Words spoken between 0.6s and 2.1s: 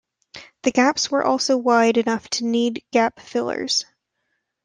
The gaps were almost wide